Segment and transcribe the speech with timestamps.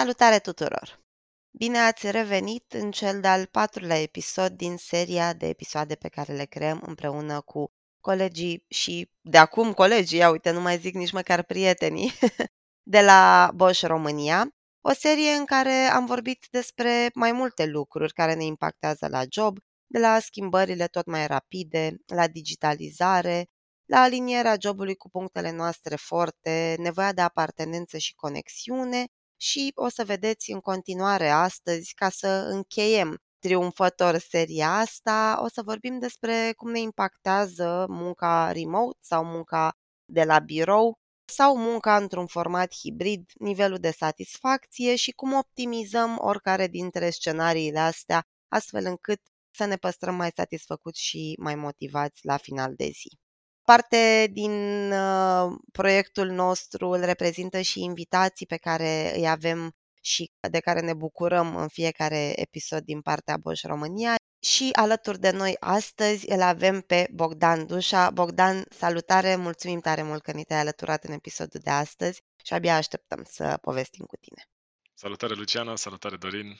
[0.00, 1.04] Salutare tuturor!
[1.50, 6.44] Bine ați revenit în cel de-al patrulea episod din seria de episoade pe care le
[6.44, 7.70] creăm împreună cu
[8.00, 12.12] colegii și de acum colegii, ia uite, nu mai zic nici măcar prietenii,
[12.94, 14.48] de la Bosch România,
[14.80, 19.58] o serie în care am vorbit despre mai multe lucruri care ne impactează la job,
[19.86, 23.46] de la schimbările tot mai rapide, la digitalizare,
[23.84, 29.04] la alinierea jobului cu punctele noastre forte, nevoia de apartenență și conexiune
[29.40, 35.62] și o să vedeți în continuare astăzi, ca să încheiem triumfător seria asta, o să
[35.62, 39.72] vorbim despre cum ne impactează munca remote sau munca
[40.04, 46.66] de la birou sau munca într-un format hibrid, nivelul de satisfacție și cum optimizăm oricare
[46.66, 52.74] dintre scenariile astea, astfel încât să ne păstrăm mai satisfăcuți și mai motivați la final
[52.74, 53.29] de zi.
[53.64, 54.52] Parte din
[54.92, 60.94] uh, proiectul nostru îl reprezintă și invitații pe care îi avem și de care ne
[60.94, 64.14] bucurăm în fiecare episod din partea Bosch România.
[64.42, 68.10] Și alături de noi astăzi îl avem pe Bogdan Dușa.
[68.10, 72.76] Bogdan, salutare, mulțumim tare mult că ne te-ai alăturat în episodul de astăzi și abia
[72.76, 74.48] așteptăm să povestim cu tine.
[74.94, 76.58] Salutare Luciana, salutare Dorin,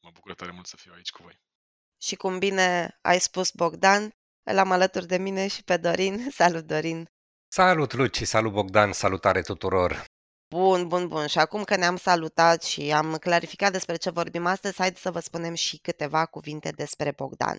[0.00, 1.40] mă bucur tare mult să fiu aici cu voi.
[2.00, 4.12] Și cum bine ai spus Bogdan,
[4.50, 6.26] îl am alături de mine și pe Dorin.
[6.40, 7.08] Salut, Dorin!
[7.48, 8.22] Salut, Luci!
[8.22, 8.92] Salut, Bogdan!
[8.92, 10.04] Salutare tuturor!
[10.50, 11.26] Bun, bun, bun.
[11.26, 15.20] Și acum că ne-am salutat și am clarificat despre ce vorbim astăzi, haideți să vă
[15.20, 17.58] spunem și câteva cuvinte despre Bogdan.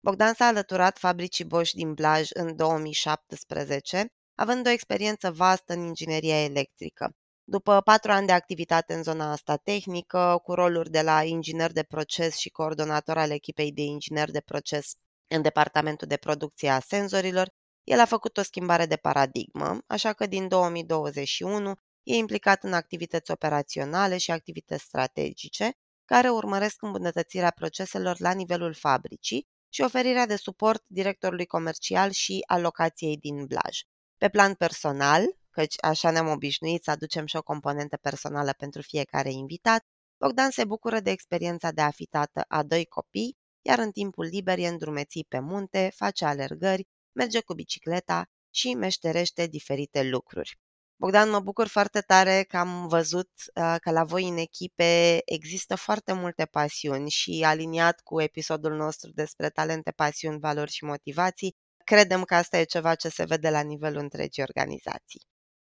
[0.00, 6.42] Bogdan s-a alăturat fabricii Bosch din Blaj în 2017, având o experiență vastă în ingineria
[6.44, 7.10] electrică.
[7.44, 11.82] După patru ani de activitate în zona asta tehnică, cu roluri de la inginer de
[11.82, 14.92] proces și coordonator al echipei de inginer de proces
[15.28, 17.50] în departamentul de producție a senzorilor,
[17.84, 23.30] el a făcut o schimbare de paradigmă, așa că din 2021 e implicat în activități
[23.30, 25.72] operaționale și activități strategice,
[26.04, 33.16] care urmăresc îmbunătățirea proceselor la nivelul fabricii și oferirea de suport directorului comercial și alocației
[33.16, 33.78] din Blaj.
[34.16, 39.30] Pe plan personal, căci așa ne-am obișnuit să aducem și o componentă personală pentru fiecare
[39.30, 39.84] invitat,
[40.18, 43.36] Bogdan se bucură de experiența de a fi tată a doi copii
[43.68, 49.46] iar în timpul liber e îndrumețit pe munte, face alergări, merge cu bicicleta și meșterește
[49.46, 50.58] diferite lucruri.
[50.96, 55.74] Bogdan, mă bucur foarte tare că am văzut uh, că la voi în echipe există
[55.76, 62.24] foarte multe pasiuni și aliniat cu episodul nostru despre talente, pasiuni, valori și motivații, credem
[62.24, 65.20] că asta e ceva ce se vede la nivelul întregii organizații.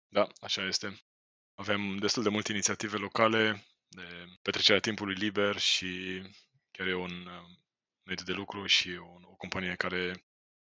[0.08, 1.00] Da, așa este.
[1.54, 4.06] Avem destul de multe inițiative locale de
[4.42, 6.22] petrecerea timpului liber și
[6.70, 7.28] chiar e un
[8.10, 10.24] mediu de lucru și o, o companie care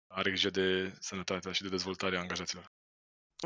[0.07, 2.71] are grijă de sănătatea și de dezvoltarea angajaților.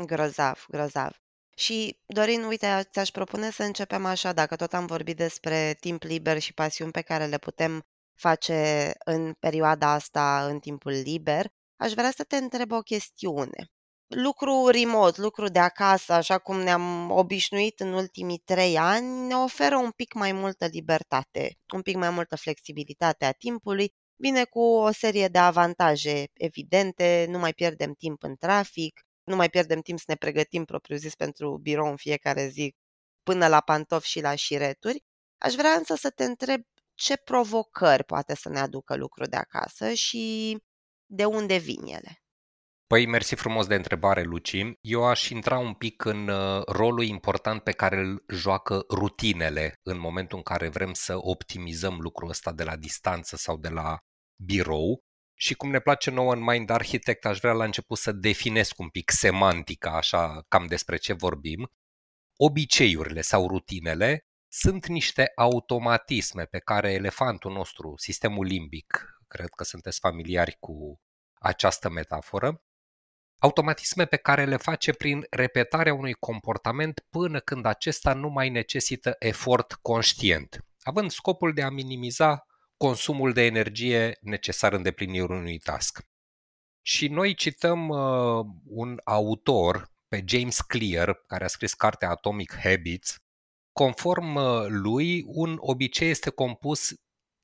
[0.06, 1.20] Grozav, grozav.
[1.56, 6.38] Și, Dorin, uite, ți-aș propune să începem așa, dacă tot am vorbit despre timp liber
[6.38, 7.82] și pasiuni pe care le putem
[8.14, 13.70] face în perioada asta, în timpul liber, aș vrea să te întreb o chestiune
[14.14, 19.76] lucru remote, lucru de acasă, așa cum ne-am obișnuit în ultimii trei ani, ne oferă
[19.76, 24.92] un pic mai multă libertate, un pic mai multă flexibilitate a timpului, vine cu o
[24.92, 30.04] serie de avantaje evidente, nu mai pierdem timp în trafic, nu mai pierdem timp să
[30.08, 32.74] ne pregătim propriu-zis pentru birou în fiecare zi,
[33.22, 35.04] până la pantofi și la șireturi.
[35.38, 36.62] Aș vrea însă să te întreb
[36.94, 40.56] ce provocări poate să ne aducă lucru de acasă și
[41.06, 42.21] de unde vin ele.
[42.92, 44.56] Păi, mersi frumos de întrebare, Luci.
[44.80, 49.98] Eu aș intra un pic în uh, rolul important pe care îl joacă rutinele în
[49.98, 53.98] momentul în care vrem să optimizăm lucrul ăsta de la distanță sau de la
[54.44, 55.04] birou.
[55.34, 58.88] Și cum ne place nouă în Mind Architect, aș vrea la început să definesc un
[58.88, 61.70] pic semantica, așa cam despre ce vorbim.
[62.36, 69.98] Obiceiurile sau rutinele sunt niște automatisme pe care elefantul nostru, sistemul limbic, cred că sunteți
[69.98, 71.00] familiari cu
[71.34, 72.62] această metaforă,
[73.42, 79.16] automatisme pe care le face prin repetarea unui comportament până când acesta nu mai necesită
[79.18, 82.46] efort conștient, având scopul de a minimiza
[82.76, 86.00] consumul de energie necesar îndeplinirii unui task.
[86.82, 93.16] Și noi cităm uh, un autor, pe James Clear, care a scris cartea Atomic Habits.
[93.72, 96.94] Conform uh, lui, un obicei este compus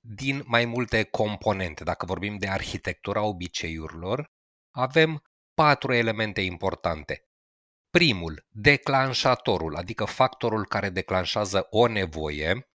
[0.00, 1.84] din mai multe componente.
[1.84, 4.30] Dacă vorbim de arhitectura obiceiurilor,
[4.70, 5.22] avem
[5.58, 7.28] patru elemente importante.
[7.90, 12.70] Primul, declanșatorul, adică factorul care declanșează o nevoie.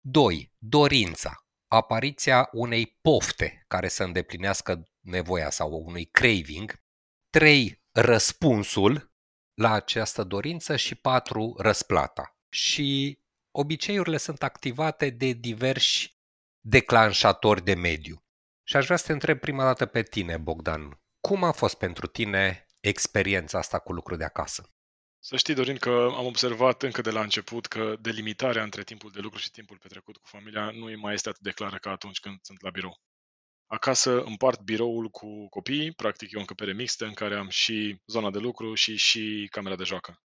[0.00, 0.54] 2.
[0.58, 6.82] Dorința, apariția unei pofte care să îndeplinească nevoia sau unui craving.
[7.30, 7.82] 3.
[7.90, 9.12] Răspunsul
[9.54, 11.54] la această dorință și 4.
[11.58, 12.36] Răsplata.
[12.48, 13.18] Și
[13.50, 16.18] obiceiurile sunt activate de diversi
[16.60, 18.24] declanșatori de mediu.
[18.62, 20.96] Și aș vrea să te întreb prima dată pe tine, Bogdan.
[21.28, 24.70] Cum a fost pentru tine experiența asta cu lucru de acasă?
[25.18, 29.20] Să știi, Dorin, că am observat încă de la început că delimitarea între timpul de
[29.20, 32.38] lucru și timpul petrecut cu familia nu mai este atât de clară ca atunci când
[32.42, 33.00] sunt la birou.
[33.66, 38.30] Acasă împart biroul cu copiii, practic e o încăpere mixtă în care am și zona
[38.30, 40.22] de lucru și și camera de joacă.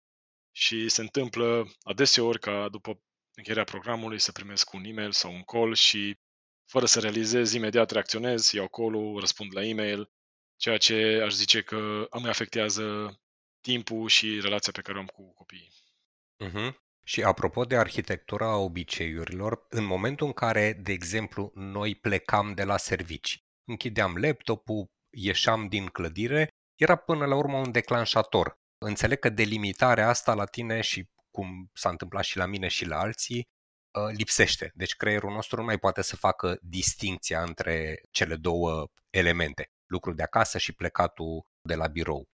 [0.52, 3.00] Și se întâmplă adeseori ca după
[3.34, 6.18] încheierea programului să primesc un e-mail sau un call și
[6.66, 10.10] fără să realizez, imediat reacționez, iau call răspund la e-mail,
[10.60, 13.14] ceea ce aș zice că îmi afectează
[13.60, 15.72] timpul și relația pe care o am cu copiii.
[16.44, 16.74] Uh-huh.
[17.04, 22.76] Și apropo de arhitectura obiceiurilor, în momentul în care, de exemplu, noi plecam de la
[22.76, 28.58] servici, închideam laptopul, ieșeam din clădire, era până la urmă un declanșator.
[28.78, 32.98] Înțeleg că delimitarea asta la tine și cum s-a întâmplat și la mine și la
[32.98, 33.42] alții,
[33.98, 34.70] uh, lipsește.
[34.74, 40.22] Deci creierul nostru nu mai poate să facă distinția între cele două elemente, lucrul de
[40.22, 42.28] acasă și plecatul de la birou.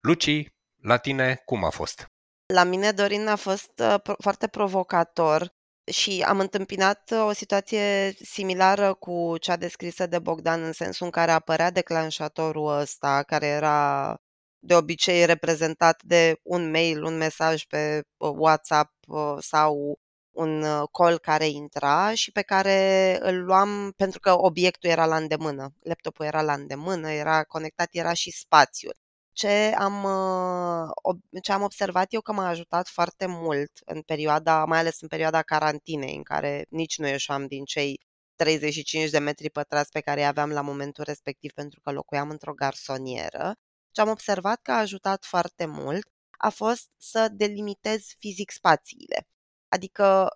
[0.00, 0.48] Luci,
[0.82, 2.06] la tine cum a fost?
[2.54, 5.48] La mine, Dorin, a fost uh, foarte provocator
[5.92, 11.12] și am întâmpinat uh, o situație similară cu cea descrisă de Bogdan, în sensul în
[11.12, 14.16] care apărea declanșatorul ăsta, care era
[14.58, 18.92] de obicei reprezentat de un mail, un mesaj pe uh, WhatsApp
[19.38, 19.98] sau
[20.30, 25.74] un call care intra și pe care îl luam pentru că obiectul era la îndemână.
[25.82, 28.94] Laptopul era la îndemână, era conectat, era și spațiul
[29.40, 34.78] ce am, uh, ce am observat eu că m-a ajutat foarte mult în perioada, mai
[34.78, 38.00] ales în perioada carantinei, în care nici nu ieșeam din cei
[38.36, 42.54] 35 de metri pătrați pe care îi aveam la momentul respectiv pentru că locuiam într-o
[42.54, 43.54] garsonieră.
[43.90, 49.26] Ce am observat că a ajutat foarte mult a fost să delimitez fizic spațiile.
[49.72, 50.28] Adică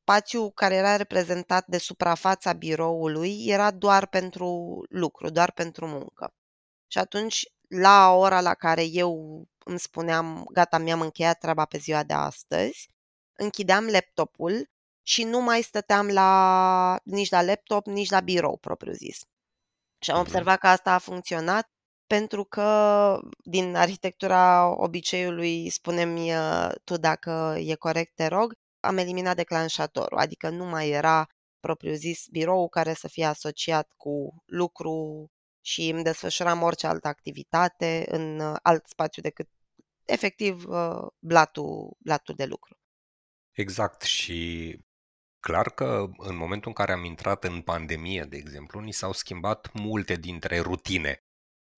[0.00, 6.34] spațiul care era reprezentat de suprafața biroului era doar pentru lucru, doar pentru muncă.
[6.86, 12.02] Și atunci la ora la care eu îmi spuneam, gata, mi-am încheiat treaba pe ziua
[12.02, 12.88] de astăzi,
[13.32, 14.70] închideam laptopul
[15.02, 19.18] și nu mai stăteam la, nici la laptop, nici la birou, propriu zis.
[19.98, 20.26] Și am mhm.
[20.26, 21.70] observat că asta a funcționat
[22.06, 26.16] pentru că din arhitectura obiceiului, spunem
[26.84, 31.26] tu dacă e corect, te rog, am eliminat declanșatorul, adică nu mai era
[31.60, 35.26] propriu zis birou care să fie asociat cu lucru
[35.60, 39.48] și îmi desfășuram orice altă activitate în uh, alt spațiu decât
[40.04, 42.74] efectiv uh, blatul, blatul de lucru.
[43.52, 44.78] Exact și
[45.40, 49.72] clar că în momentul în care am intrat în pandemie, de exemplu, ni s-au schimbat
[49.72, 51.18] multe dintre rutine.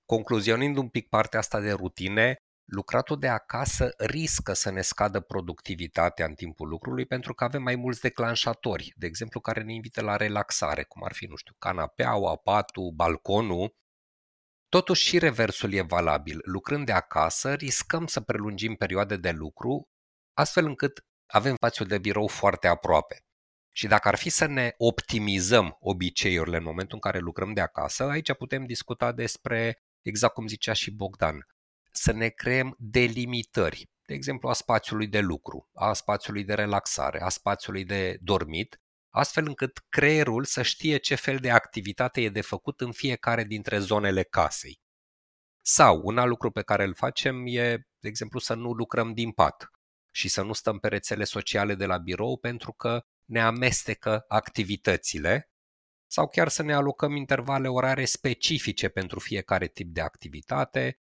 [0.04, 2.36] Concluzionând un pic partea asta de rutine,
[2.72, 7.76] lucratul de acasă riscă să ne scadă productivitatea în timpul lucrului pentru că avem mai
[7.76, 12.36] mulți declanșatori, de exemplu, care ne invită la relaxare, cum ar fi, nu știu, canapeaua,
[12.36, 13.74] patul, balconul.
[14.68, 16.38] Totuși și reversul e valabil.
[16.44, 19.88] Lucrând de acasă, riscăm să prelungim perioade de lucru,
[20.32, 23.24] astfel încât avem spațiul de birou foarte aproape.
[23.74, 28.04] Și dacă ar fi să ne optimizăm obiceiurile în momentul în care lucrăm de acasă,
[28.04, 31.46] aici putem discuta despre, exact cum zicea și Bogdan,
[31.92, 37.28] să ne creăm delimitări, de exemplu a spațiului de lucru, a spațiului de relaxare, a
[37.28, 38.80] spațiului de dormit,
[39.10, 43.78] astfel încât creierul să știe ce fel de activitate e de făcut în fiecare dintre
[43.78, 44.80] zonele casei.
[45.60, 49.30] Sau un alt lucru pe care îl facem e, de exemplu, să nu lucrăm din
[49.30, 49.70] pat
[50.10, 55.50] și să nu stăm pe rețele sociale de la birou pentru că ne amestecă activitățile
[56.06, 61.00] sau chiar să ne alocăm intervale orare specifice pentru fiecare tip de activitate,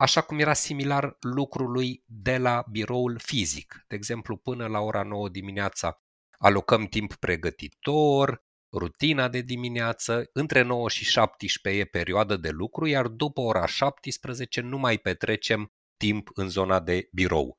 [0.00, 3.84] așa cum era similar lucrului de la biroul fizic.
[3.88, 6.02] De exemplu, până la ora 9 dimineața
[6.38, 13.06] alocăm timp pregătitor, rutina de dimineață, între 9 și 17 e perioadă de lucru, iar
[13.06, 17.58] după ora 17 nu mai petrecem timp în zona de birou.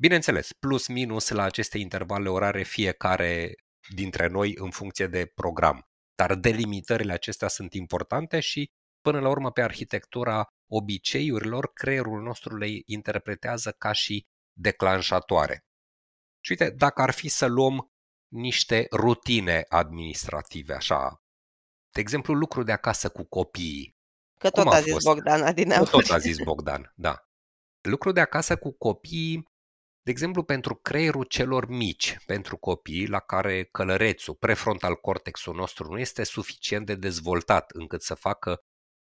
[0.00, 3.54] Bineînțeles, plus minus la aceste intervale orare fiecare
[3.94, 5.88] dintre noi în funcție de program.
[6.14, 8.72] Dar delimitările acestea sunt importante și
[9.08, 15.64] Până la urmă, pe arhitectura obiceiurilor, creierul nostru le interpretează ca și declanșatoare.
[16.40, 17.92] Și uite, dacă ar fi să luăm
[18.28, 21.22] niște rutine administrative, așa,
[21.90, 23.96] de exemplu, lucru de acasă cu copiii.
[24.38, 25.06] Că tot a, a zis fost?
[25.06, 25.90] Bogdan adineauri.
[25.90, 27.28] Tot a zis Bogdan, da.
[27.80, 29.52] Lucru de acasă cu copiii,
[30.02, 35.98] de exemplu, pentru creierul celor mici, pentru copii la care călărețul, prefrontal cortexul nostru nu
[35.98, 38.60] este suficient de dezvoltat încât să facă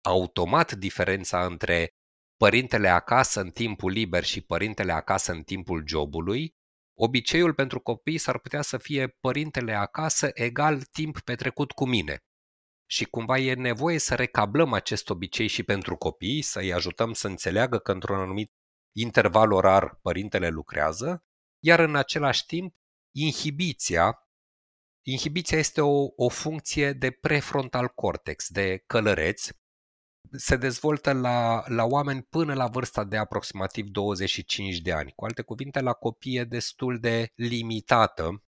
[0.07, 1.91] automat diferența între
[2.37, 6.55] părintele acasă în timpul liber și părintele acasă în timpul jobului,
[6.99, 12.25] Obiceiul pentru copii s-ar putea să fie părintele acasă egal timp petrecut cu mine.
[12.91, 17.79] Și cumva e nevoie să recablăm acest obicei și pentru copii, să-i ajutăm să înțeleagă
[17.79, 18.53] că într-un anumit
[18.97, 21.25] interval orar părintele lucrează,
[21.65, 22.75] iar în același timp
[23.15, 24.21] inhibiția
[25.09, 29.49] Inhibiția este o, o funcție de prefrontal cortex, de călăreț.
[30.33, 35.13] Se dezvoltă la, la oameni până la vârsta de aproximativ 25 de ani.
[35.17, 38.43] Cu alte cuvinte, la copii e destul de limitată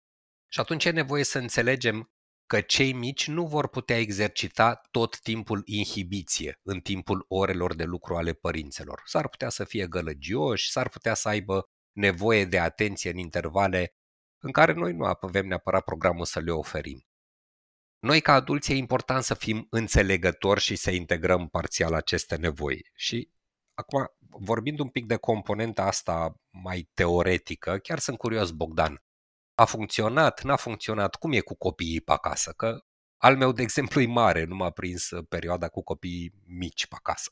[0.48, 2.12] și atunci e nevoie să înțelegem
[2.46, 8.16] că cei mici nu vor putea exercita tot timpul inhibiție în timpul orelor de lucru
[8.16, 9.02] ale părinților.
[9.06, 13.94] S-ar putea să fie gălăgioși, s-ar putea să aibă nevoie de atenție în intervale
[14.40, 17.06] în care noi nu avem neapărat programul să le oferim.
[18.08, 22.90] Noi ca adulți e important să fim înțelegători și să integrăm parțial aceste nevoi.
[22.96, 23.30] Și
[23.74, 29.04] acum, vorbind un pic de componenta asta mai teoretică, chiar sunt curios, Bogdan.
[29.56, 32.52] A funcționat, n-a funcționat, cum e cu copiii pe acasă?
[32.52, 32.80] Că
[33.18, 37.32] al meu, de exemplu, e mare, nu m-a prins perioada cu copiii mici pe acasă.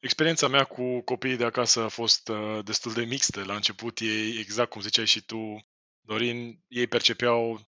[0.00, 3.44] Experiența mea cu copiii de acasă a fost uh, destul de mixtă.
[3.44, 5.66] La început ei, exact cum ziceai și tu,
[6.00, 7.68] Dorin, ei percepeau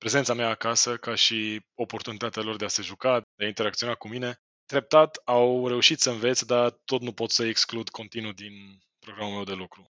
[0.00, 4.08] prezența mea acasă ca și oportunitatea lor de a se juca, de a interacționa cu
[4.08, 4.40] mine.
[4.66, 8.52] Treptat au reușit să învețe, dar tot nu pot să exclud continuu din
[8.98, 9.90] programul meu de lucru.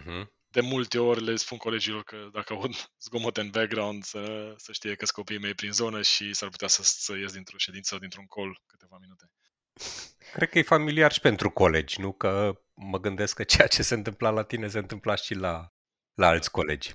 [0.00, 0.24] Uh-huh.
[0.48, 4.94] De multe ori le spun colegilor că dacă aud zgomot în background să, să știe
[4.94, 7.98] că sunt copiii mei prin zonă și s-ar putea să, să ies dintr-o ședință sau
[7.98, 9.30] dintr-un col câteva minute.
[10.34, 12.12] Cred că e familiar și pentru colegi, nu?
[12.12, 15.72] Că mă gândesc că ceea ce se întâmpla la tine se întâmpla și la,
[16.14, 16.94] la alți colegi.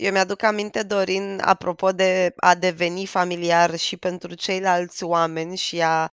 [0.00, 6.08] Eu mi-aduc aminte, Dorin, apropo de a deveni familiar și pentru ceilalți oameni și a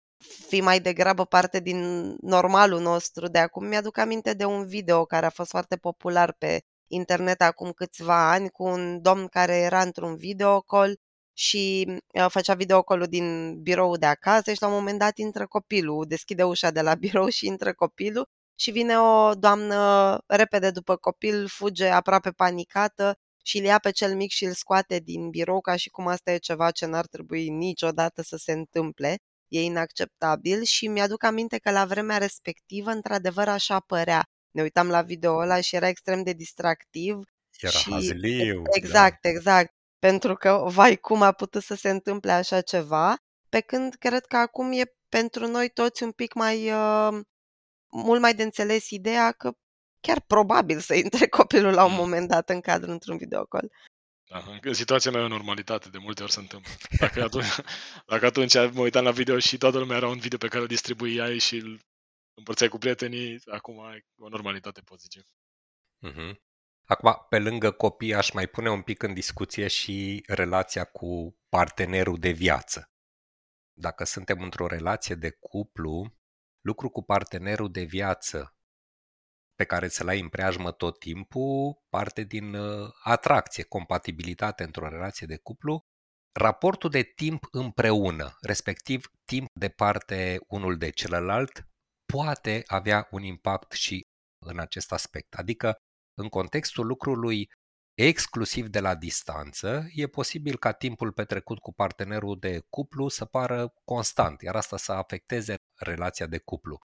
[0.48, 3.66] fi mai degrabă parte din normalul nostru de acum.
[3.66, 8.48] Mi-aduc aminte de un video care a fost foarte popular pe internet acum câțiva ani
[8.50, 10.96] cu un domn care era într-un videocall
[11.32, 16.04] și uh, făcea videocolul din birou de acasă și la un moment dat intră copilul,
[16.08, 21.48] deschide ușa de la birou și intră copilul și vine o doamnă repede după copil,
[21.48, 25.76] fuge aproape panicată și îl ia pe cel mic și îl scoate din birou ca
[25.76, 29.16] și cum asta e ceva ce n-ar trebui niciodată să se întâmple.
[29.48, 34.22] E inacceptabil și mi-aduc aminte că la vremea respectivă, într-adevăr, așa părea.
[34.50, 37.18] Ne uitam la video ăla și era extrem de distractiv.
[37.60, 37.90] Era și...
[37.90, 38.62] hazliu.
[38.72, 39.28] Exact, da.
[39.28, 39.72] exact.
[39.98, 43.16] Pentru că, vai, cum a putut să se întâmple așa ceva,
[43.48, 47.20] pe când cred că acum e pentru noi toți un pic mai, uh,
[47.90, 49.52] mult mai de înțeles ideea că
[50.06, 51.96] chiar probabil să intre copilul la un mm.
[51.96, 53.72] moment dat în cadru într-un videocall.
[54.30, 56.70] Da, în situația mea e o normalitate, de multe ori se întâmplă.
[56.98, 57.54] Dacă atunci,
[58.12, 60.66] dacă atunci mă uitam la video și toată lumea era un video pe care îl
[60.66, 61.80] distribuiai și îl
[62.34, 65.20] împărțeai cu prietenii, acum e o normalitate, pot zice.
[66.08, 66.34] Uh-huh.
[66.86, 72.18] Acum, pe lângă copii, aș mai pune un pic în discuție și relația cu partenerul
[72.18, 72.90] de viață.
[73.72, 76.18] Dacă suntem într-o relație de cuplu,
[76.60, 78.54] lucru cu partenerul de viață
[79.54, 85.26] pe care să-l ai în preajmă tot timpul, parte din uh, atracție, compatibilitate într-o relație
[85.26, 85.80] de cuplu,
[86.38, 91.66] raportul de timp împreună, respectiv timp de parte unul de celălalt,
[92.12, 94.02] poate avea un impact și
[94.46, 95.34] în acest aspect.
[95.34, 95.76] Adică,
[96.18, 97.48] în contextul lucrului
[97.94, 103.72] exclusiv de la distanță, e posibil ca timpul petrecut cu partenerul de cuplu să pară
[103.84, 106.78] constant, iar asta să afecteze relația de cuplu.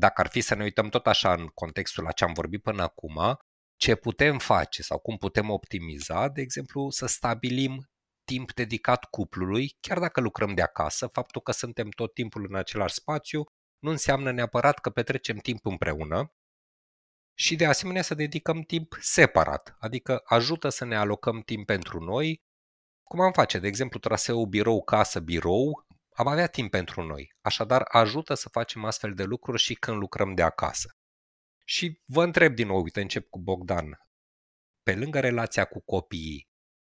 [0.00, 2.82] Dacă ar fi să ne uităm tot așa în contextul la ce am vorbit până
[2.82, 3.36] acum,
[3.76, 7.90] ce putem face sau cum putem optimiza, de exemplu, să stabilim
[8.24, 12.94] timp dedicat cuplului, chiar dacă lucrăm de acasă, faptul că suntem tot timpul în același
[12.94, 13.44] spațiu
[13.78, 16.32] nu înseamnă neapărat că petrecem timp împreună
[17.38, 22.40] și de asemenea să dedicăm timp separat, adică ajută să ne alocăm timp pentru noi,
[23.02, 25.85] cum am face, de exemplu, traseul birou-casă-birou,
[26.16, 30.34] am avea timp pentru noi, așadar ajută să facem astfel de lucruri și când lucrăm
[30.34, 30.96] de acasă.
[31.64, 34.00] Și vă întreb din nou, uite, încep cu Bogdan.
[34.82, 36.48] Pe lângă relația cu copiii,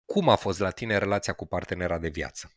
[0.05, 2.51] cum a fost la tine relația cu partenera de viață?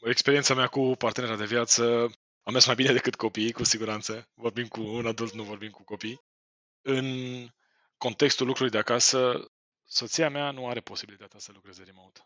[0.00, 2.10] Experiența mea cu partenera de viață
[2.42, 4.28] a mers mai bine decât copiii, cu siguranță.
[4.34, 6.20] Vorbim cu un adult, nu vorbim cu copii.
[6.82, 7.06] În
[7.96, 9.50] contextul lucrului de acasă,
[9.84, 12.20] soția mea nu are posibilitatea să lucreze remote.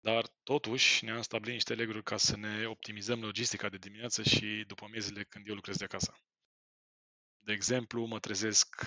[0.00, 4.86] Dar totuși ne-am stabilit niște leguri ca să ne optimizăm logistica de dimineață și după
[4.90, 6.18] miezile când eu lucrez de acasă.
[7.38, 8.82] De exemplu, mă trezesc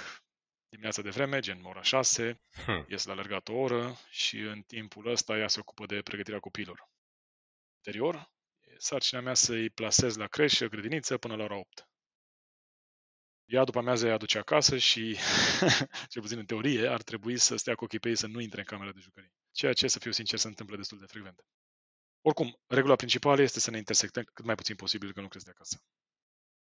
[0.69, 2.85] dimineața de vreme, gen ora 6, hmm.
[2.89, 6.89] ies la alergat o oră și în timpul ăsta ea se ocupă de pregătirea copiilor.
[7.75, 8.31] Interior,
[8.77, 11.90] sarcina mea să-i plasez la creșă, grădiniță, până la ora 8.
[13.51, 15.17] Ea după amiază îi aduce acasă și,
[16.11, 18.59] cel puțin în teorie, ar trebui să stea cu ochii pe ei să nu intre
[18.59, 19.33] în camera de jucării.
[19.51, 21.45] Ceea ce, să fiu sincer, se întâmplă destul de frecvent.
[22.21, 25.51] Oricum, regula principală este să ne intersectăm cât mai puțin posibil că nu crezi de
[25.51, 25.83] acasă.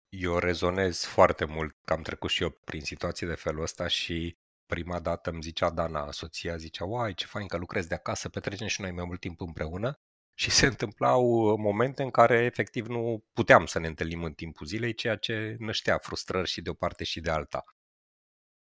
[0.10, 4.38] Eu rezonez foarte mult că am trecut și eu prin situații de felul ăsta și
[4.66, 8.68] prima dată îmi zicea Dana, soția, zicea, uai, ce fain că lucrezi de acasă, petrecem
[8.68, 10.00] și noi mai mult timp împreună.
[10.40, 14.94] Și se întâmplau momente în care efectiv nu puteam să ne întâlnim în timpul zilei,
[14.94, 17.64] ceea ce năștea frustrări și de o parte și de alta.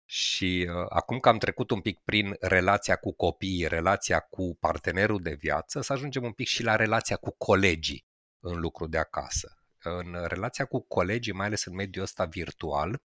[0.04, 5.22] Și uh, acum că am trecut un pic prin relația cu copiii, relația cu partenerul
[5.22, 8.06] de viață, să ajungem un pic și la relația cu colegii
[8.40, 9.58] în lucru de acasă.
[9.82, 13.02] În relația cu colegii, mai ales în mediul ăsta virtual,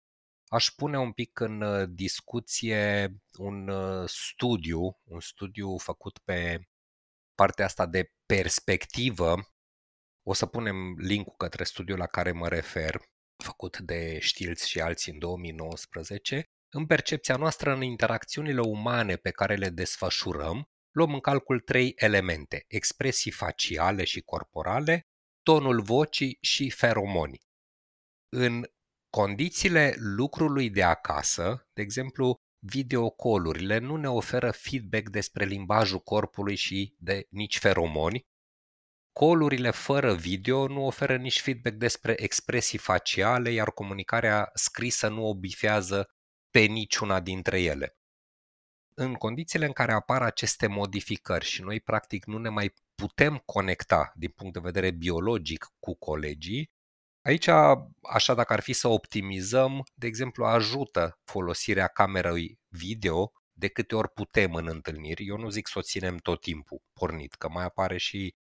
[0.47, 6.68] aș pune un pic în uh, discuție un uh, studiu, un studiu făcut pe
[7.39, 9.35] partea asta de perspectivă.
[10.27, 13.01] O să punem linkul către studiul la care mă refer,
[13.43, 16.43] făcut de Stilz și alții în 2019,
[16.73, 22.65] în percepția noastră, în interacțiunile umane pe care le desfășurăm, luăm în calcul trei elemente,
[22.67, 25.07] expresii faciale și corporale,
[25.43, 27.39] tonul vocii și feromoni.
[28.29, 28.63] În
[29.09, 36.95] condițiile lucrului de acasă, de exemplu, videocolurile nu ne oferă feedback despre limbajul corpului și
[36.97, 38.27] de nici feromoni.
[39.11, 46.09] Colurile fără video nu oferă nici feedback despre expresii faciale, iar comunicarea scrisă nu obifează
[46.49, 47.97] pe niciuna dintre ele.
[48.93, 54.13] În condițiile în care apar aceste modificări și noi practic nu ne mai putem conecta
[54.15, 56.71] din punct de vedere biologic cu colegii,
[57.21, 57.47] aici,
[58.01, 64.09] așa dacă ar fi să optimizăm, de exemplu, ajută folosirea camerei video de câte ori
[64.09, 65.25] putem în întâlniri.
[65.25, 68.35] Eu nu zic să o ținem tot timpul pornit, că mai apare și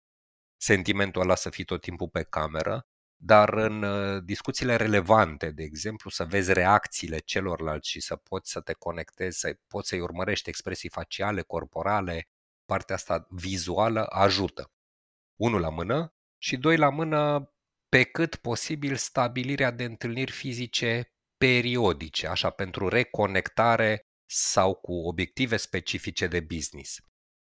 [0.57, 2.87] sentimentul ăla să fii tot timpul pe cameră,
[3.19, 8.61] dar în uh, discuțiile relevante, de exemplu, să vezi reacțiile celorlalți și să poți să
[8.61, 12.27] te conectezi, să poți să-i urmărești expresii faciale, corporale,
[12.65, 14.71] partea asta vizuală ajută.
[15.35, 17.51] Unul la mână și doi la mână,
[17.89, 26.27] pe cât posibil, stabilirea de întâlniri fizice periodice, așa, pentru reconectare sau cu obiective specifice
[26.27, 26.95] de business.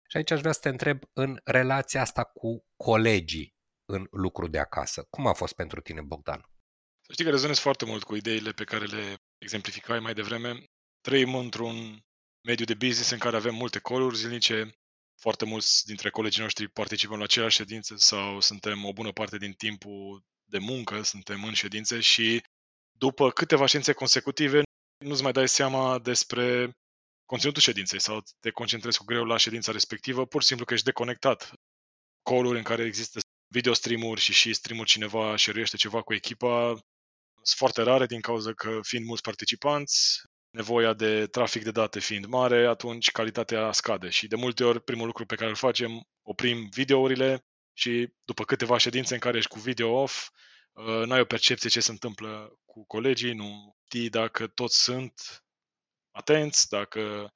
[0.10, 3.54] Și aici aș vrea să te întreb în relația asta cu colegii
[3.86, 5.04] în lucru de acasă.
[5.10, 6.42] Cum a fost pentru tine, Bogdan?
[7.06, 10.64] Să știi că rezonez foarte mult cu ideile pe care le exemplificai mai devreme.
[11.02, 12.00] Trăim într-un
[12.48, 14.79] mediu de business în care avem multe coluri zilnice,
[15.20, 19.54] foarte mulți dintre colegii noștri participăm la aceleași ședințe sau suntem o bună parte din
[19.54, 22.42] timpul de muncă, suntem în ședințe și
[22.98, 24.62] după câteva ședințe consecutive
[25.06, 26.72] nu-ți mai dai seama despre
[27.26, 30.86] conținutul ședinței sau te concentrezi cu greu la ședința respectivă, pur și simplu că ești
[30.86, 31.52] deconectat.
[32.22, 33.20] Coluri în care există
[33.52, 36.80] video stream-uri și și stream cineva șeruiește ceva cu echipa
[37.42, 42.26] sunt foarte rare din cauza că fiind mulți participanți, nevoia de trafic de date fiind
[42.26, 46.70] mare, atunci calitatea scade și de multe ori primul lucru pe care îl facem, oprim
[46.70, 50.30] videourile și după câteva ședințe în care ești cu video off,
[50.72, 55.44] uh, n-ai o percepție ce se întâmplă cu colegii, nu știi dacă toți sunt
[56.12, 57.34] atenți, dacă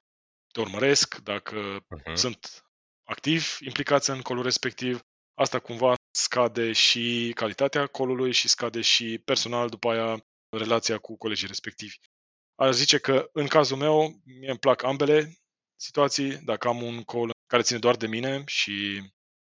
[0.52, 2.14] te urmăresc, dacă uh-huh.
[2.14, 2.64] sunt
[3.04, 5.02] activi implicați în colul respectiv.
[5.34, 11.46] Asta cumva scade și calitatea colului și scade și personal după aia relația cu colegii
[11.46, 11.98] respectivi.
[12.54, 15.38] Aș zice că în cazul meu, mie îmi plac ambele
[15.76, 16.36] situații.
[16.36, 19.02] Dacă am un call care ține doar de mine și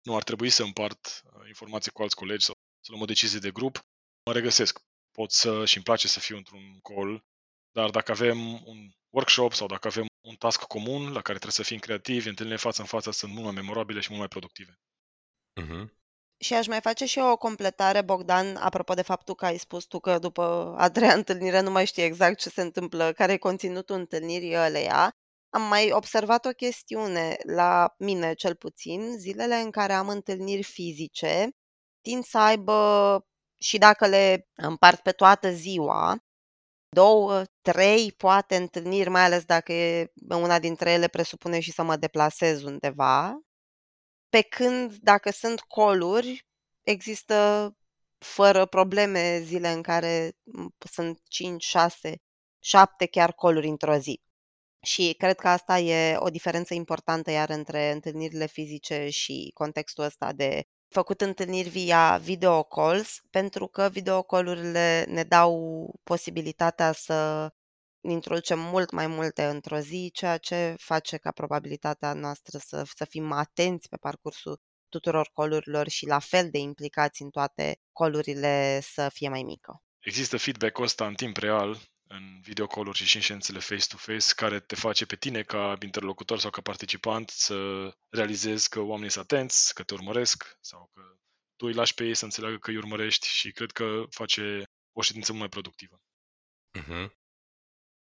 [0.01, 3.39] nu ar trebui să împart uh, informații cu alți colegi sau să luăm o decizie
[3.39, 3.79] de grup,
[4.25, 4.79] mă regăsesc.
[5.11, 7.25] Pot să și îmi place să fiu într-un call,
[7.71, 11.63] dar dacă avem un workshop sau dacă avem un task comun la care trebuie să
[11.63, 14.79] fim creativi, întâlnirile față în față sunt mult mai memorabile și mult mai productive.
[15.61, 16.02] Uh-huh.
[16.43, 19.85] Și aș mai face și eu o completare, Bogdan, apropo de faptul că ai spus
[19.85, 23.37] tu că după a treia întâlnire nu mai știi exact ce se întâmplă, care e
[23.37, 25.11] conținutul întâlnirii ăleia.
[25.49, 31.49] Am mai observat o chestiune la mine, cel puțin, zilele în care am întâlniri fizice,
[32.01, 33.25] tind să aibă,
[33.57, 36.17] și dacă le împart pe toată ziua,
[36.89, 41.95] două, trei, poate întâlniri, mai ales dacă e, una dintre ele presupune și să mă
[41.95, 43.39] deplasez undeva,
[44.33, 46.47] pe când dacă sunt coluri,
[46.83, 47.71] există
[48.17, 50.31] fără probleme zile în care
[50.91, 52.21] sunt 5, 6,
[52.59, 54.21] 7 chiar coluri într-o zi.
[54.81, 60.31] Și cred că asta e o diferență importantă iar între întâlnirile fizice și contextul ăsta
[60.31, 67.49] de făcut întâlniri via video calls, pentru că video call-urile ne dau posibilitatea să
[68.11, 73.31] introducem mult mai multe într-o zi, ceea ce face ca probabilitatea noastră să, să fim
[73.31, 79.29] atenți pe parcursul tuturor colurilor și la fel de implicați în toate colurile să fie
[79.29, 79.83] mai mică.
[79.99, 84.75] Există feedback-ul ăsta în timp real în videocall-uri și și în ședințele face-to-face, care te
[84.75, 89.83] face pe tine ca interlocutor sau ca participant să realizezi că oamenii sunt atenți, că
[89.83, 91.01] te urmăresc sau că
[91.55, 95.01] tu îi lași pe ei să înțeleagă că îi urmărești și cred că face o
[95.01, 96.01] ședință mult mai productivă.
[96.79, 97.22] Uh-huh.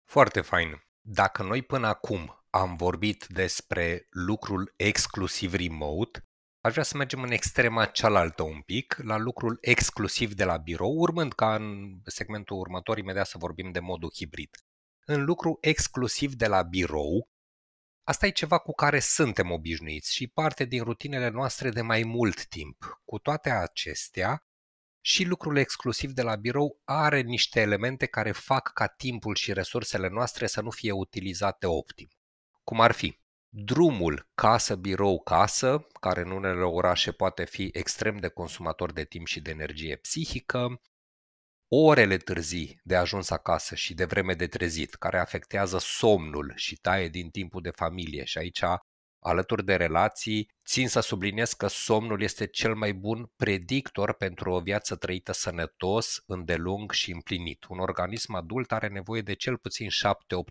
[0.05, 0.83] Foarte fain.
[1.01, 6.27] Dacă noi până acum am vorbit despre lucrul exclusiv remote,
[6.61, 10.97] aș vrea să mergem în extrema cealaltă un pic, la lucrul exclusiv de la birou,
[10.97, 14.49] urmând ca în segmentul următor imediat să vorbim de modul hibrid.
[15.05, 17.29] În lucru exclusiv de la birou,
[18.03, 22.45] asta e ceva cu care suntem obișnuiți și parte din rutinele noastre de mai mult
[22.45, 23.01] timp.
[23.05, 24.45] Cu toate acestea,
[25.05, 30.09] și lucrul exclusiv de la birou are niște elemente care fac ca timpul și resursele
[30.09, 32.07] noastre să nu fie utilizate optim.
[32.63, 39.03] Cum ar fi drumul casă-birou-casă, care în unele orașe poate fi extrem de consumator de
[39.03, 40.81] timp și de energie psihică,
[41.67, 47.07] orele târzii de ajuns acasă și de vreme de trezit, care afectează somnul și taie
[47.07, 48.63] din timpul de familie și aici
[49.23, 54.59] alături de relații, țin să subliniez că somnul este cel mai bun predictor pentru o
[54.59, 57.65] viață trăită sănătos, îndelung și împlinit.
[57.69, 59.91] Un organism adult are nevoie de cel puțin 7-8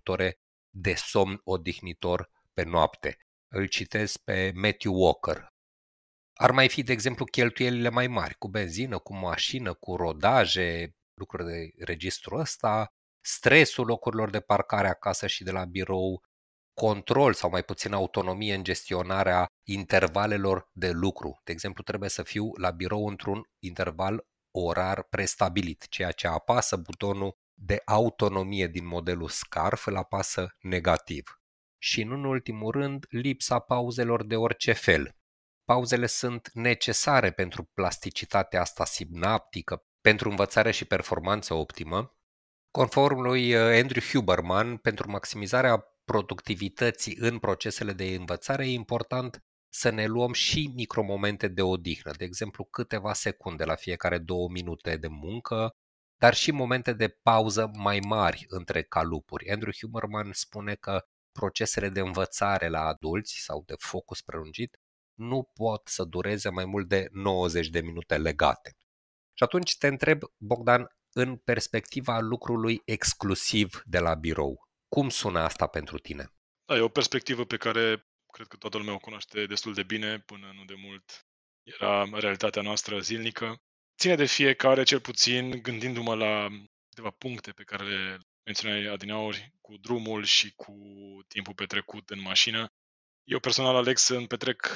[0.04, 0.38] ore
[0.70, 3.18] de somn odihnitor pe noapte.
[3.48, 5.46] Îl citesc pe Matthew Walker.
[6.32, 11.44] Ar mai fi, de exemplu, cheltuielile mai mari, cu benzină, cu mașină, cu rodaje, lucruri
[11.44, 12.86] de registru ăsta,
[13.20, 16.22] stresul locurilor de parcare acasă și de la birou,
[16.86, 21.40] control sau mai puțin autonomie în gestionarea intervalelor de lucru.
[21.44, 27.34] De exemplu, trebuie să fiu la birou într-un interval orar prestabilit, ceea ce apasă butonul
[27.54, 31.40] de autonomie din modelul SCARF îl apasă negativ.
[31.78, 35.16] Și, în ultimul rând, lipsa pauzelor de orice fel.
[35.64, 42.16] Pauzele sunt necesare pentru plasticitatea asta sinaptică, pentru învățare și performanță optimă.
[42.70, 49.42] Conform lui uh, Andrew Huberman, pentru maximizarea productivității în procesele de învățare, e important
[49.74, 54.96] să ne luăm și micromomente de odihnă, de exemplu câteva secunde la fiecare două minute
[54.96, 55.70] de muncă,
[56.18, 59.50] dar și momente de pauză mai mari între calupuri.
[59.50, 61.00] Andrew Huberman spune că
[61.32, 64.76] procesele de învățare la adulți sau de focus prelungit
[65.18, 68.76] nu pot să dureze mai mult de 90 de minute legate.
[69.32, 75.66] Și atunci te întreb, Bogdan, în perspectiva lucrului exclusiv de la birou, cum sună asta
[75.66, 76.32] pentru tine?
[76.64, 80.18] Da, e o perspectivă pe care cred că toată lumea o cunoaște destul de bine,
[80.18, 81.26] până nu de mult
[81.62, 83.62] era realitatea noastră zilnică.
[83.98, 86.48] Ține de fiecare, cel puțin, gândindu-mă la
[86.88, 90.74] câteva puncte pe care le menționai adineauri, cu drumul și cu
[91.28, 92.66] timpul petrecut în mașină.
[93.24, 94.68] Eu personal aleg să-mi petrec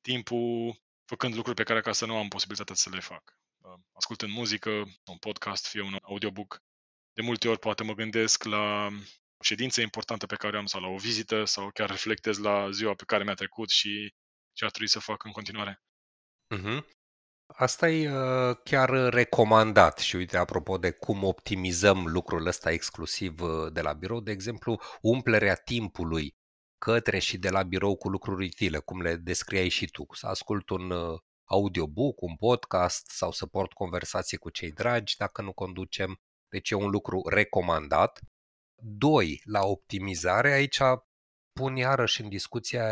[0.00, 3.38] timpul făcând lucruri pe care acasă nu am posibilitatea să le fac.
[3.92, 4.70] Ascultând muzică,
[5.04, 6.62] un podcast, fie un audiobook.
[7.12, 8.90] De multe ori poate mă gândesc la
[9.44, 13.04] ședință importantă pe care am sau la o vizită sau chiar reflectez la ziua pe
[13.06, 14.14] care mi-a trecut și
[14.52, 15.82] ce ar trebui să fac în continuare.
[16.56, 16.84] Uh-huh.
[17.46, 23.72] Asta e uh, chiar recomandat și uite, apropo de cum optimizăm lucrul ăsta exclusiv uh,
[23.72, 26.34] de la birou, de exemplu, umplerea timpului
[26.78, 30.68] către și de la birou cu lucruri utile, cum le descriai și tu, să ascult
[30.68, 36.20] un uh, audiobook, un podcast sau să port conversații cu cei dragi dacă nu conducem.
[36.48, 38.20] Deci e un lucru recomandat.
[38.86, 40.78] Doi, la optimizare, aici
[41.52, 42.86] pun iarăși în discuția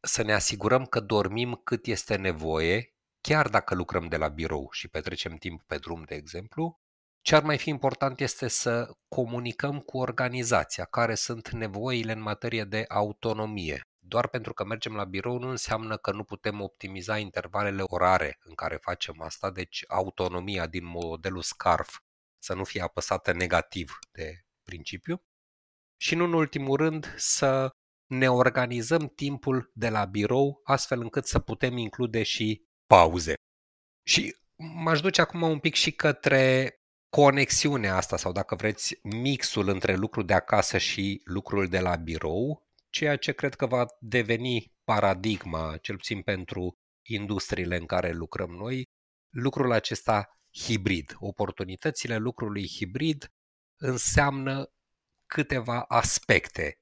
[0.00, 4.88] să ne asigurăm că dormim cât este nevoie, chiar dacă lucrăm de la birou și
[4.88, 6.80] petrecem timp pe drum, de exemplu,
[7.20, 12.64] ce ar mai fi important este să comunicăm cu organizația care sunt nevoile în materie
[12.64, 13.80] de autonomie.
[13.98, 18.54] Doar pentru că mergem la birou nu înseamnă că nu putem optimiza intervalele orare în
[18.54, 21.98] care facem asta, deci autonomia din modelul SCARF
[22.38, 25.22] să nu fie apăsată negativ de principiu.
[26.00, 27.70] Și nu în ultimul rând să
[28.06, 33.34] ne organizăm timpul de la birou astfel încât să putem include și pauze.
[34.06, 36.72] Și m-aș duce acum un pic și către
[37.08, 42.62] conexiunea asta sau dacă vreți mixul între lucrul de acasă și lucrul de la birou,
[42.90, 46.74] ceea ce cred că va deveni paradigma, cel puțin pentru
[47.06, 48.84] industriile în care lucrăm noi,
[49.34, 51.16] lucrul acesta hibrid.
[51.18, 53.28] Oportunitățile lucrului hibrid
[53.78, 54.72] înseamnă
[55.26, 56.80] câteva aspecte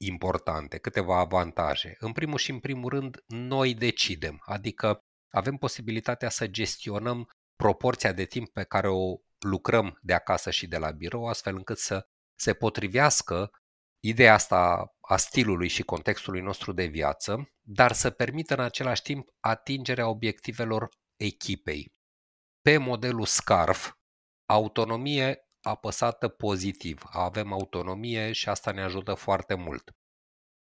[0.00, 1.96] importante, câteva avantaje.
[1.98, 8.24] În primul și în primul rând, noi decidem, adică avem posibilitatea să gestionăm proporția de
[8.24, 12.54] timp pe care o lucrăm de acasă și de la birou, astfel încât să se
[12.54, 13.50] potrivească
[14.00, 19.28] ideea asta a stilului și contextului nostru de viață, dar să permită în același timp
[19.40, 21.92] atingerea obiectivelor echipei.
[22.60, 23.92] Pe modelul SCARF,
[24.46, 27.02] autonomie apăsată pozitiv.
[27.10, 29.90] Avem autonomie și asta ne ajută foarte mult.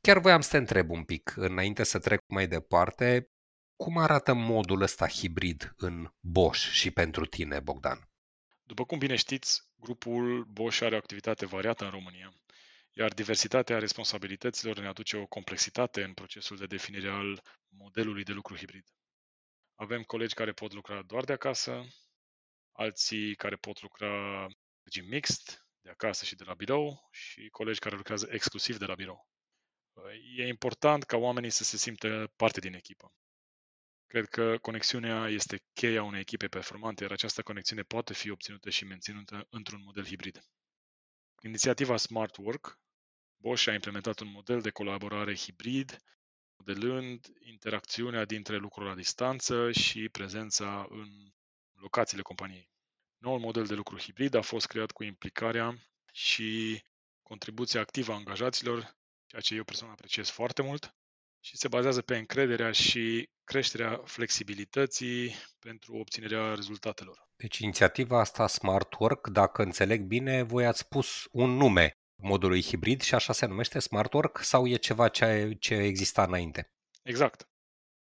[0.00, 3.30] Chiar voiam să te întreb un pic, înainte să trec mai departe,
[3.76, 8.08] cum arată modul ăsta hibrid în Bosch și pentru tine, Bogdan?
[8.62, 12.32] După cum bine știți, grupul Bosch are o activitate variată în România,
[12.92, 18.56] iar diversitatea responsabilităților ne aduce o complexitate în procesul de definire al modelului de lucru
[18.56, 18.84] hibrid.
[19.74, 21.86] Avem colegi care pot lucra doar de acasă,
[22.72, 24.46] alții care pot lucra
[24.86, 28.94] regim mixt, de acasă și de la birou, și colegi care lucrează exclusiv de la
[28.94, 29.28] birou.
[30.36, 33.14] E important ca oamenii să se simtă parte din echipă.
[34.06, 38.84] Cred că conexiunea este cheia unei echipe performante, iar această conexiune poate fi obținută și
[38.84, 40.44] menținută într-un model hibrid.
[41.42, 42.80] Inițiativa Smart Work,
[43.36, 45.98] Bosch a implementat un model de colaborare hibrid,
[46.56, 51.32] modelând interacțiunea dintre lucrul la distanță și prezența în
[51.72, 52.75] locațiile companiei.
[53.18, 55.78] Noul model de lucru hibrid a fost creat cu implicarea
[56.12, 56.82] și
[57.22, 60.94] contribuția activă a angajaților, ceea ce eu personal apreciez foarte mult,
[61.40, 67.28] și se bazează pe încrederea și creșterea flexibilității pentru obținerea rezultatelor.
[67.36, 71.90] Deci inițiativa asta Smart Work, dacă înțeleg bine, voi ați spus un nume
[72.22, 76.70] modului hibrid și așa se numește Smart Work sau e ceva ce, ce exista înainte?
[77.02, 77.48] Exact.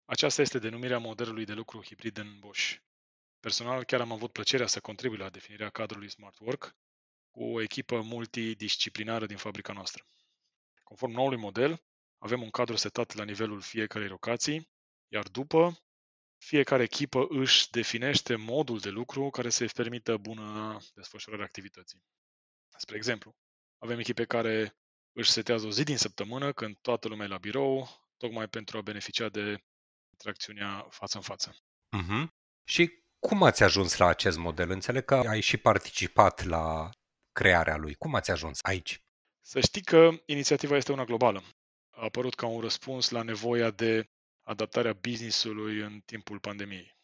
[0.04, 2.76] Aceasta este denumirea modelului de lucru hibrid în Bosch.
[3.46, 6.76] Personal, chiar am avut plăcerea să contribui la definirea cadrului Smart Work
[7.30, 10.06] cu o echipă multidisciplinară din fabrica noastră.
[10.82, 11.82] Conform noului model,
[12.18, 14.70] avem un cadru setat la nivelul fiecarei locații,
[15.08, 15.78] iar după,
[16.36, 22.02] fiecare echipă își definește modul de lucru care să-i permită bună desfășurare activității.
[22.76, 23.36] Spre exemplu,
[23.78, 24.76] avem echipe care
[25.12, 28.82] își setează o zi din săptămână când toată lumea e la birou, tocmai pentru a
[28.82, 29.64] beneficia de
[30.10, 31.56] interacțiunea față în față.
[31.96, 32.26] Uh-huh.
[32.64, 34.70] Și cum ați ajuns la acest model?
[34.70, 36.90] Înțeleg că ai și participat la
[37.32, 37.94] crearea lui.
[37.94, 39.02] Cum ați ajuns aici?
[39.40, 41.42] Să știi că inițiativa este una globală.
[41.90, 44.10] A apărut ca un răspuns la nevoia de
[44.42, 46.96] adaptarea business-ului în timpul pandemiei.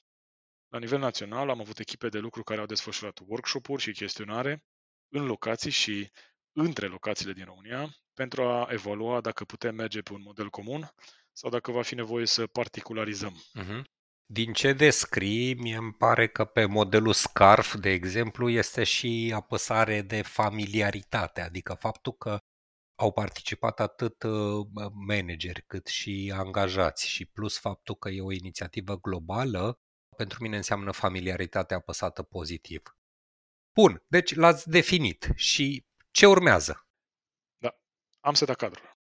[0.68, 4.64] La nivel național am avut echipe de lucru care au desfășurat workshop-uri și chestionare
[5.08, 6.10] în locații și
[6.52, 10.94] între locațiile din România pentru a evalua dacă putem merge pe un model comun
[11.32, 13.42] sau dacă va fi nevoie să particularizăm.
[13.60, 13.82] Uh-huh.
[14.32, 20.02] Din ce descrii, mi îmi pare că pe modelul SCARF, de exemplu, este și apăsare
[20.02, 22.38] de familiaritate, adică faptul că
[22.98, 24.66] au participat atât uh,
[25.06, 29.78] manageri cât și angajați și plus faptul că e o inițiativă globală,
[30.16, 32.96] pentru mine înseamnă familiaritate apăsată pozitiv.
[33.74, 36.86] Bun, deci l-ați definit și ce urmează?
[37.58, 37.78] Da,
[38.20, 38.96] am setat cadrul.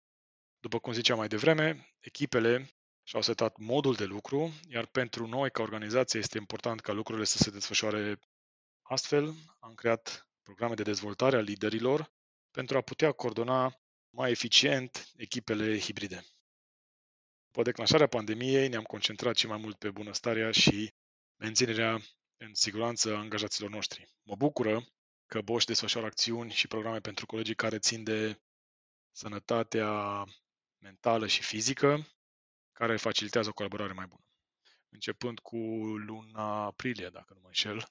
[0.59, 2.78] După cum ziceam mai devreme, echipele
[3.09, 7.39] și-au setat modul de lucru, iar pentru noi, ca organizație, este important ca lucrurile să
[7.39, 8.19] se desfășoare
[8.83, 9.35] astfel.
[9.59, 12.13] Am creat programe de dezvoltare a liderilor
[12.51, 16.25] pentru a putea coordona mai eficient echipele hibride.
[17.45, 20.95] După declanșarea pandemiei, ne-am concentrat și mai mult pe bunăstarea și
[21.37, 22.01] menținerea
[22.37, 24.09] în siguranță a angajaților noștri.
[24.23, 24.87] Mă bucură
[25.27, 28.41] că Bosch desfășoară acțiuni și programe pentru colegii care țin de
[29.11, 30.25] sănătatea
[30.79, 32.07] mentală și fizică,
[32.79, 34.25] care facilitează o colaborare mai bună.
[34.89, 35.57] Începând cu
[35.97, 37.85] luna aprilie, dacă nu mă înșel,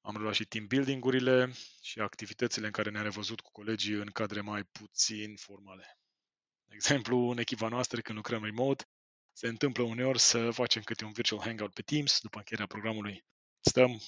[0.00, 4.40] am reluat și team building-urile și activitățile în care ne-am revăzut cu colegii în cadre
[4.40, 5.98] mai puțin formale.
[6.64, 8.84] De exemplu, în echipa noastră, când lucrăm remote,
[9.32, 13.24] se întâmplă uneori să facem câte un virtual hangout pe Teams după încheierea programului.
[13.60, 14.00] Stăm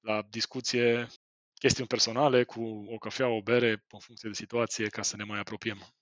[0.00, 1.06] la discuție,
[1.54, 5.38] chestiuni personale, cu o cafea, o bere, în funcție de situație, ca să ne mai
[5.38, 5.96] apropiem.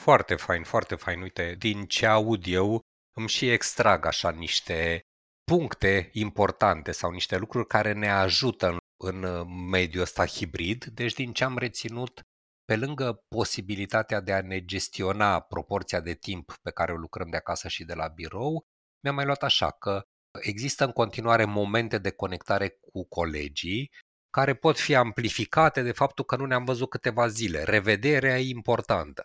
[0.00, 1.20] Foarte fain, foarte fain.
[1.20, 2.80] Uite, din ce aud eu,
[3.16, 5.00] îmi și extrag așa niște
[5.44, 10.84] puncte importante sau niște lucruri care ne ajută în, în mediul ăsta hibrid.
[10.84, 12.20] Deci din ce am reținut,
[12.64, 17.36] pe lângă posibilitatea de a ne gestiona proporția de timp pe care o lucrăm de
[17.36, 18.62] acasă și de la birou,
[19.02, 20.02] mi-am mai luat așa că
[20.42, 23.90] există în continuare momente de conectare cu colegii
[24.30, 27.62] care pot fi amplificate de faptul că nu ne-am văzut câteva zile.
[27.62, 29.22] Revederea e importantă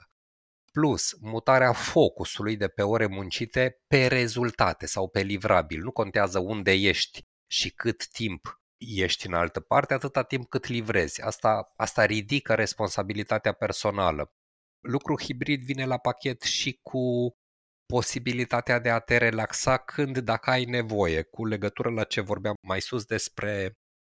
[0.71, 5.82] plus mutarea focusului de pe ore muncite pe rezultate sau pe livrabil.
[5.82, 11.21] Nu contează unde ești și cât timp ești în altă parte, atâta timp cât livrezi.
[11.21, 14.32] Asta, asta ridică responsabilitatea personală.
[14.80, 17.36] Lucru hibrid vine la pachet și cu
[17.86, 22.82] posibilitatea de a te relaxa când, dacă ai nevoie, cu legătură la ce vorbeam mai
[22.82, 23.73] sus despre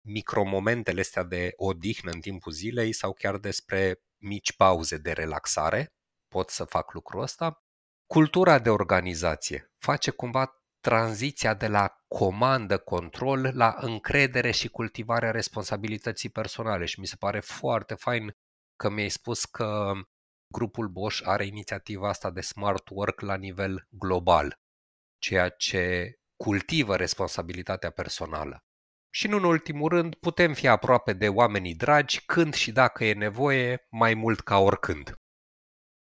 [0.07, 5.87] micromomentele astea de odihnă în timpul zilei sau chiar despre mici pauze de relaxare
[6.29, 7.63] pot să fac lucrul ăsta.
[8.05, 16.85] Cultura de organizație face cumva tranziția de la comandă-control la încredere și cultivarea responsabilității personale
[16.85, 18.31] și mi se pare foarte fain
[18.75, 19.91] că mi-ai spus că
[20.53, 24.59] grupul Bosch are inițiativa asta de smart work la nivel global,
[25.17, 26.13] ceea ce
[26.43, 28.63] cultivă responsabilitatea personală.
[29.13, 33.13] Și nu în ultimul rând, putem fi aproape de oamenii dragi când și dacă e
[33.13, 35.15] nevoie, mai mult ca oricând.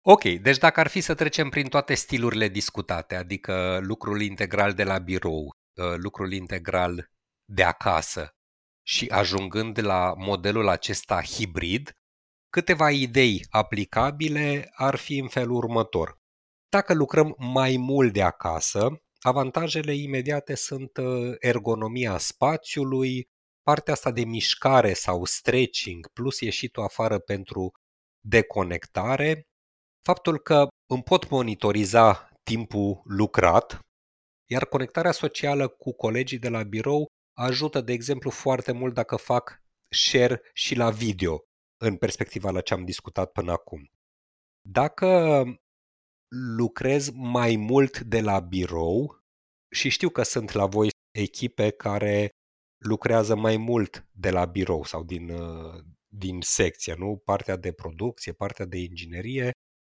[0.08, 4.84] Ok, deci dacă ar fi să trecem prin toate stilurile discutate, adică lucrul integral de
[4.84, 7.10] la birou, ă, lucrul integral
[7.46, 8.36] de acasă
[8.88, 11.98] și ajungând la modelul acesta hibrid,
[12.50, 16.20] câteva idei aplicabile ar fi în felul următor.
[16.70, 23.30] Dacă lucrăm mai mult de acasă, avantajele imediate sunt ă, ergonomia spațiului,
[23.62, 27.72] partea asta de mișcare sau stretching, plus ieșitul afară pentru
[28.20, 29.48] deconectare,
[30.06, 33.80] faptul că îmi pot monitoriza timpul lucrat,
[34.50, 39.64] iar conectarea socială cu colegii de la birou ajută, de exemplu, foarte mult dacă fac
[39.90, 41.40] share și la video,
[41.84, 43.90] în perspectiva la ce am discutat până acum.
[44.68, 45.44] Dacă
[46.58, 49.20] lucrez mai mult de la birou
[49.72, 52.30] și știu că sunt la voi echipe care
[52.84, 55.32] lucrează mai mult de la birou sau din,
[56.08, 57.22] din secție, nu?
[57.26, 59.52] Partea de producție, partea de inginerie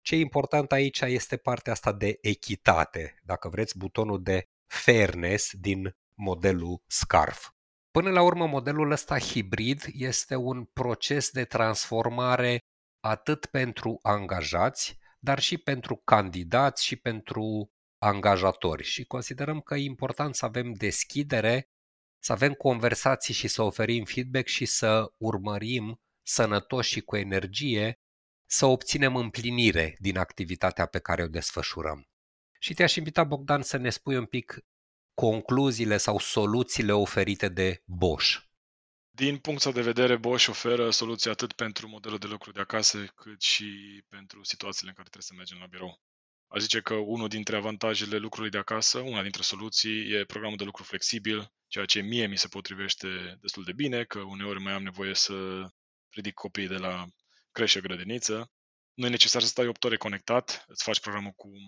[0.06, 5.96] ce e important aici este partea asta de echitate, dacă vreți, butonul de fairness din
[6.18, 7.50] modelul SCARF.
[7.90, 12.58] Până la urmă, modelul ăsta hibrid este un proces de transformare
[13.00, 18.84] atât pentru angajați, dar și pentru candidați și pentru angajatori.
[18.84, 21.68] Și considerăm că e important să avem deschidere,
[22.18, 28.00] să avem conversații și să oferim feedback și să urmărim sănătoși și cu energie
[28.46, 32.08] să obținem împlinire din activitatea pe care o desfășurăm.
[32.58, 34.58] Și te-aș invita, Bogdan, să ne spui un pic
[35.14, 38.44] concluziile sau soluțiile oferite de Bosch.
[39.10, 43.40] Din punctul de vedere, Bosch oferă soluții atât pentru modelul de lucru de acasă, cât
[43.40, 46.00] și pentru situațiile în care trebuie să mergem la birou.
[46.48, 50.64] Aș zice că unul dintre avantajele lucrului de acasă, una dintre soluții, e programul de
[50.64, 53.08] lucru flexibil, ceea ce mie mi se potrivește
[53.40, 55.66] destul de bine, că uneori mai am nevoie să
[56.10, 57.06] ridic copiii de la
[57.56, 58.50] crește grădiniță.
[58.94, 61.60] Nu e necesar să stai 8 ore conectat, îți faci programul cum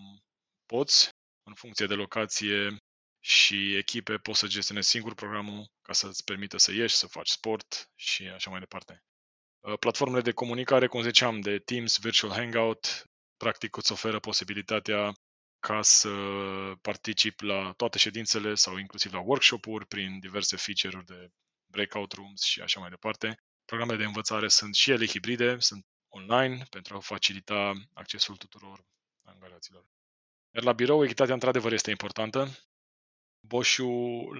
[0.66, 1.08] poți,
[1.42, 2.76] în funcție de locație
[3.20, 7.28] și echipe, poți să gestionezi singur programul ca să îți permită să ieși, să faci
[7.28, 9.02] sport și așa mai departe.
[9.60, 13.04] Uh, platformele de comunicare, cum ziceam, de Teams, Virtual Hangout,
[13.36, 15.12] practic îți oferă posibilitatea
[15.58, 16.10] ca să
[16.80, 21.28] participi la toate ședințele sau inclusiv la workshop-uri prin diverse feature-uri de
[21.70, 23.38] breakout rooms și așa mai departe.
[23.68, 28.84] Programele de învățare sunt și ele hibride, sunt online pentru a facilita accesul tuturor
[29.22, 29.84] angajaților.
[30.54, 32.48] Iar la birou, echitatea într-adevăr este importantă.
[33.40, 33.76] bosch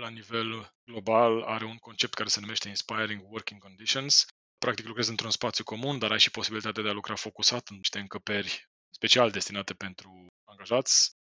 [0.00, 4.26] la nivel global, are un concept care se numește Inspiring Working Conditions.
[4.58, 7.98] Practic lucrezi într-un spațiu comun, dar ai și posibilitatea de a lucra focusat în niște
[7.98, 11.16] încăperi special destinate pentru angajați.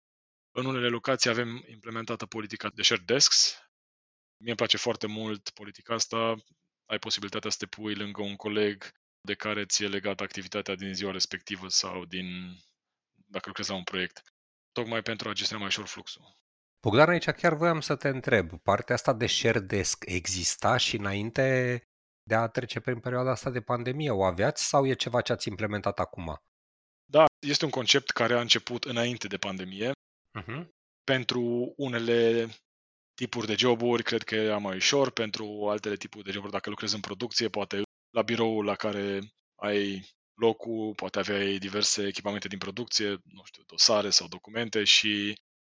[0.51, 3.55] În unele locații avem implementată politica de shared desks.
[4.37, 6.35] Mie îmi place foarte mult politica asta
[6.85, 11.11] ai posibilitatea să te pui lângă un coleg de care ți-e legat activitatea din ziua
[11.11, 12.25] respectivă sau din
[13.27, 14.23] dacă lucrezi la un proiect,
[14.71, 16.37] tocmai pentru a gestiona mai ușor fluxul.
[16.81, 21.81] Bogdan, aici chiar voiam să te întreb, partea asta de share desk exista și înainte
[22.23, 24.09] de a trece prin perioada asta de pandemie?
[24.09, 26.41] O aveați sau e ceva ce ați implementat acum?
[27.05, 29.91] Da, este un concept care a început înainte de pandemie.
[30.41, 30.67] Uh-huh.
[31.03, 32.47] Pentru unele
[33.15, 35.11] tipuri de joburi, cred că e mai ușor.
[35.11, 39.19] Pentru altele tipuri de joburi, dacă lucrezi în producție, poate la biroul la care
[39.55, 45.33] ai locul, poate aveai diverse echipamente din producție, nu știu, dosare sau documente și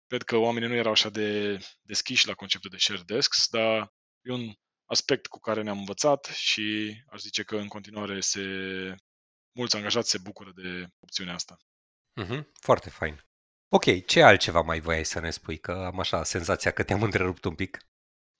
[0.06, 4.32] cred că oamenii nu erau așa de deschiși la conceptul de share desks, dar e
[4.32, 4.52] un
[4.84, 8.42] aspect cu care ne-am învățat și aș zice că în continuare se,
[9.52, 11.56] mulți angajați se bucură de opțiunea asta.
[12.22, 13.24] Mm-hmm, foarte fain.
[13.76, 15.58] Ok, ce altceva mai voiai să ne spui?
[15.58, 17.78] Că am așa senzația că te-am întrerupt un pic.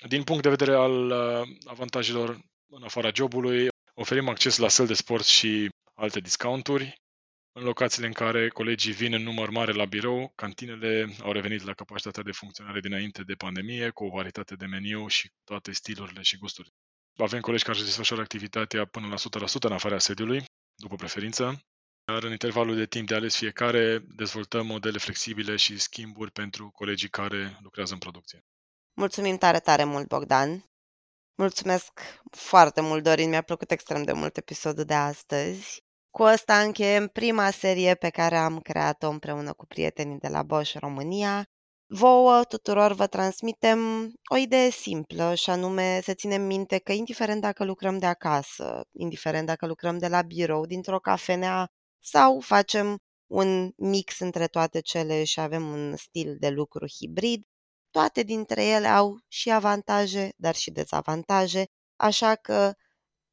[0.09, 4.94] Din punct de vedere al uh, avantajelor în afara jobului, oferim acces la săl de
[4.94, 7.03] sport și alte discounturi.
[7.53, 11.72] În locațiile în care colegii vin în număr mare la birou, cantinele au revenit la
[11.74, 16.37] capacitatea de funcționare dinainte de pandemie, cu o varietate de meniu și toate stilurile și
[16.37, 16.72] gusturi.
[17.16, 19.16] Avem colegi care își desfășoară activitatea până la
[19.47, 21.61] 100% în afara sediului, după preferință,
[22.12, 27.09] iar în intervalul de timp de ales fiecare, dezvoltăm modele flexibile și schimburi pentru colegii
[27.09, 28.44] care lucrează în producție.
[28.94, 30.64] Mulțumim tare, tare mult, Bogdan!
[31.34, 32.00] Mulțumesc
[32.30, 35.84] foarte mult, Dorin, mi-a plăcut extrem de mult episodul de astăzi.
[36.11, 40.78] Cu asta încheiem prima serie pe care am creat-o împreună cu prietenii de la Bosch
[40.78, 41.44] România.
[41.86, 47.64] Vouă tuturor vă transmitem o idee simplă și anume să ținem minte că indiferent dacă
[47.64, 51.70] lucrăm de acasă, indiferent dacă lucrăm de la birou, dintr-o cafenea
[52.09, 57.44] sau facem un mix între toate cele și avem un stil de lucru hibrid,
[57.90, 61.64] toate dintre ele au și avantaje, dar și dezavantaje,
[61.96, 62.74] așa că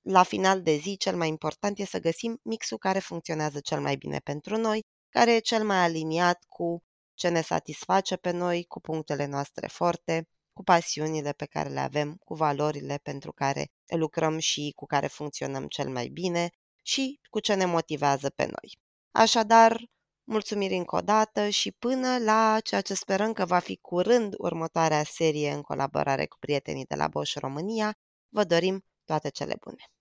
[0.02, 3.96] la final de zi cel mai important e să găsim mixul care funcționează cel mai
[3.96, 8.80] bine pentru noi, care e cel mai aliniat cu ce ne satisface pe noi, cu
[8.80, 14.74] punctele noastre forte, cu pasiunile pe care le avem, cu valorile pentru care lucrăm și
[14.76, 16.50] cu care funcționăm cel mai bine
[16.84, 18.78] și cu ce ne motivează pe noi.
[19.12, 19.86] Așadar,
[20.24, 25.04] mulțumiri încă o dată și până la ceea ce sperăm că va fi curând următoarea
[25.04, 27.94] serie în colaborare cu prietenii de la Bosch România,
[28.30, 29.93] vă dorim toate cele bune!